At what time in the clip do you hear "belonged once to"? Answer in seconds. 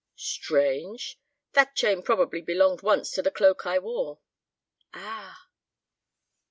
2.41-3.21